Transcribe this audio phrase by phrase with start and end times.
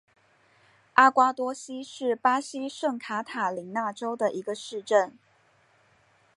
[0.95, 5.15] 阿瓜多西是巴西圣卡塔琳娜州的一个市镇。